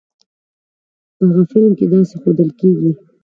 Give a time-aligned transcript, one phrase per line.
[1.15, 2.91] په هغه فلم کې داسې ښودل کېږی.